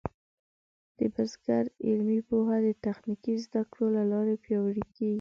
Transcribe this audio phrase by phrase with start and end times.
[0.97, 5.09] د بزګر علمي پوهه د تخنیکي زده کړو له لارې پیاوړې کېږي.